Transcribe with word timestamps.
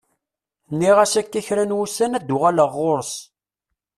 Nniɣ-as 0.73 1.13
akka 1.21 1.39
kra 1.47 1.63
n 1.65 1.75
wussan 1.77 2.15
ad 2.17 2.29
uɣaleɣ 2.35 2.69
ɣur-s. 2.81 3.13